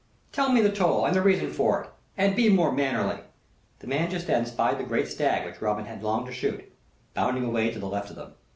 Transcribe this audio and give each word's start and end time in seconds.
"Tell 0.31 0.51
me 0.51 0.61
the 0.61 0.71
toll, 0.71 1.05
and 1.05 1.15
the 1.15 1.21
reason 1.21 1.51
for 1.53 1.83
it; 1.83 1.89
and 2.17 2.35
be 2.35 2.49
more 2.49 2.71
mannerly." 2.71 3.19
The 3.81 3.87
man 3.87 4.09
just 4.09 4.25
then 4.25 4.47
spied 4.47 4.79
that 4.79 4.87
great 4.87 5.07
stag 5.07 5.45
which 5.45 5.61
Robin 5.61 5.85
had 5.85 6.01
longed 6.01 6.25
to 6.25 6.33
shoot, 6.33 6.73
bounding 7.13 7.45
away 7.45 7.69
to 7.69 7.77
the 7.77 7.85
left 7.85 8.09
of 8.09 8.15
them. 8.15 8.33